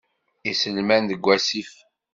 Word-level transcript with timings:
Iselman 0.51 1.03
deg 1.09 1.21
wasif. 1.25 1.71